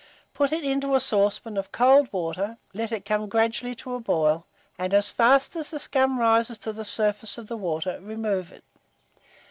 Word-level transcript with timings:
Put 0.33 0.51
it 0.51 0.63
into 0.63 0.95
a 0.95 0.99
saucepan 0.99 1.57
of 1.57 1.71
cold 1.71 2.11
water, 2.11 2.57
let 2.73 2.91
it 2.91 3.05
come 3.05 3.29
gradually 3.29 3.75
to 3.75 3.93
a 3.93 3.99
boil, 3.99 4.47
and 4.75 4.95
as 4.95 5.11
fast 5.11 5.55
as 5.55 5.69
the 5.69 5.77
scum 5.77 6.17
rises 6.19 6.57
to 6.57 6.73
the 6.73 6.83
surface 6.83 7.37
of 7.37 7.45
the 7.45 7.55
water, 7.55 7.99
remove 8.01 8.51
it. 8.51 8.63